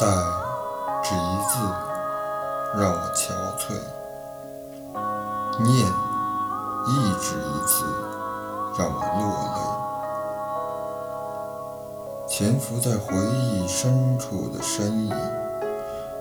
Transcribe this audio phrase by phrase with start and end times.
[0.00, 0.06] 待
[1.02, 1.60] 只一字，
[2.74, 3.76] 让我憔悴；
[5.62, 5.70] 念
[6.88, 6.90] 亦
[7.20, 7.84] 只一字，
[8.78, 9.22] 让我落
[9.56, 9.60] 泪。
[12.26, 15.14] 潜伏在回忆深处的身影，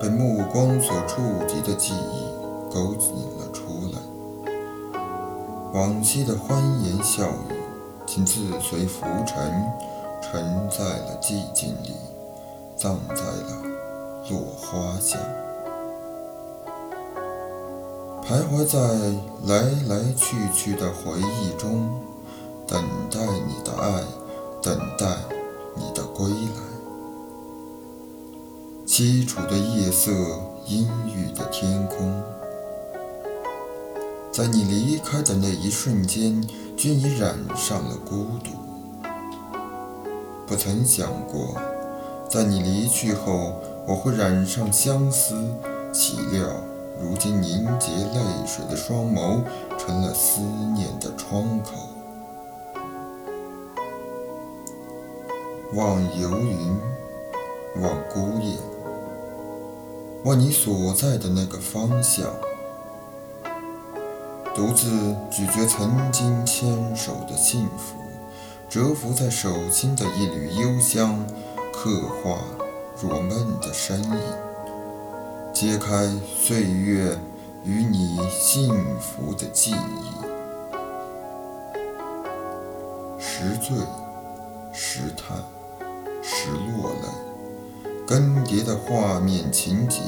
[0.00, 2.32] 被目光所触及的记忆
[2.72, 3.98] 勾引了出来。
[5.72, 7.60] 往昔的欢言笑语，
[8.06, 9.68] 竟自随浮尘，
[10.22, 11.96] 沉在了寂静里。
[12.84, 13.62] 葬在了
[14.28, 15.18] 落花下，
[18.22, 18.78] 徘徊在
[19.46, 21.88] 来来去去的回忆中，
[22.66, 24.02] 等待你的爱，
[24.60, 25.06] 等待
[25.74, 26.60] 你的归来。
[28.86, 30.10] 凄楚的夜色，
[30.66, 32.22] 阴郁的天空，
[34.30, 36.46] 在你离开的那一瞬间，
[36.76, 38.50] 均已染上了孤独。
[40.46, 41.58] 不曾想过。
[42.28, 43.54] 在你离去后，
[43.86, 45.34] 我会染上相思。
[45.92, 46.48] 岂料，
[47.00, 49.42] 如今凝结泪水的双眸，
[49.78, 50.40] 成了思
[50.74, 51.70] 念的窗口。
[55.74, 56.76] 望游云，
[57.80, 58.58] 望孤雁，
[60.24, 62.26] 望你所在的那个方向。
[64.52, 64.88] 独自
[65.30, 67.96] 咀嚼曾经牵手的幸福，
[68.68, 71.24] 蛰伏在手心的一缕幽香。
[71.84, 71.90] 刻
[72.22, 72.38] 画
[72.98, 74.18] 若梦的身影，
[75.52, 77.14] 揭开岁月
[77.62, 79.76] 与你幸福的记忆。
[83.20, 83.76] 时醉，
[84.72, 85.36] 时叹，
[86.22, 90.00] 时落泪，更迭的画面情节，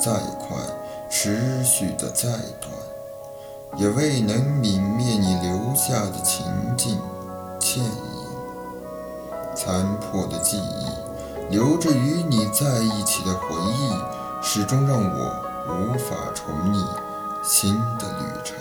[0.00, 0.56] 再快，
[1.10, 2.72] 持续的再短，
[3.76, 6.98] 也未能泯灭你留下的情境
[7.60, 8.11] 倩影。
[9.64, 10.86] 残破的记忆。
[11.50, 13.92] 留着与你在一起的回忆，
[14.42, 15.32] 始终让我
[15.68, 16.84] 无法重拟
[17.44, 18.56] 新的旅程。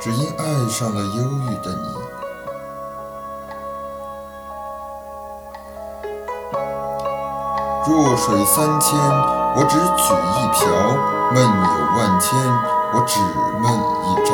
[0.00, 1.86] 只因爱上了忧郁的你。
[7.86, 10.64] 弱水三千，我只取一瓢；
[11.34, 12.30] 梦有万千，
[12.94, 13.20] 我只
[13.60, 13.64] 梦
[14.06, 14.30] 一朝。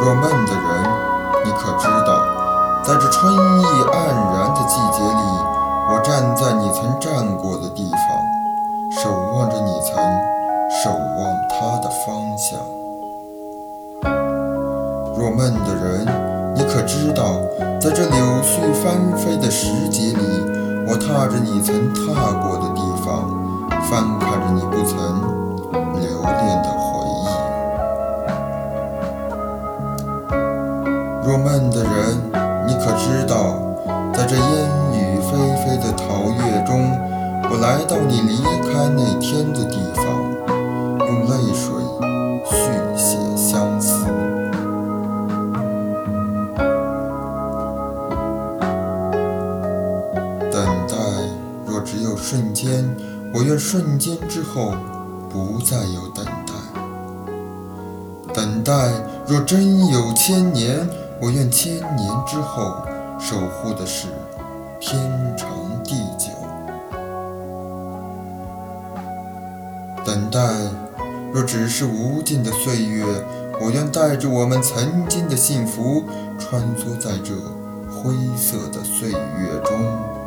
[0.00, 0.91] 若梦的人，
[1.62, 2.18] 可知道？
[2.82, 3.94] 在这春意黯
[4.34, 5.22] 然的季节里，
[5.88, 8.00] 我站在你曾站过的地方，
[9.00, 9.94] 守望着你曾
[10.82, 12.58] 守望他的方向。
[15.16, 16.04] 若梦的人，
[16.56, 17.38] 你可知道，
[17.80, 20.42] 在这柳絮翻飞的时节里，
[20.88, 23.30] 我踏着你曾踏过的地方，
[23.88, 25.41] 翻看着你不曾
[32.84, 33.54] 可知道，
[34.12, 34.44] 在这烟
[34.92, 36.90] 雨霏霏的桃月中，
[37.48, 40.04] 我来到你离开那天的地方，
[40.98, 41.72] 用泪水
[42.44, 42.52] 续
[42.96, 44.04] 写相思。
[50.50, 50.96] 等待
[51.64, 52.84] 若只有瞬间，
[53.32, 54.74] 我愿瞬间之后
[55.30, 56.52] 不再有等待。
[58.34, 58.72] 等待
[59.28, 60.90] 若真有千年。
[61.22, 62.84] 我愿千年之后
[63.16, 64.08] 守护的是
[64.80, 65.00] 天
[65.36, 65.48] 长
[65.84, 66.30] 地久。
[70.04, 70.40] 等待
[71.32, 73.04] 若只是无尽的岁月，
[73.60, 76.02] 我愿带着我们曾经的幸福，
[76.40, 77.32] 穿梭在这
[77.88, 80.21] 灰色的岁月中。